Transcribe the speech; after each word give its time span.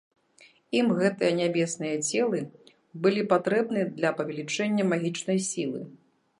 Ім 0.77 0.87
гэтыя 0.99 1.33
нябесныя 1.41 1.95
целы 2.07 2.41
былі 3.05 3.21
патрэбны 3.35 3.81
для 4.01 4.15
павялічэння 4.23 4.91
магічнай 4.93 5.39
сілы. 5.53 5.81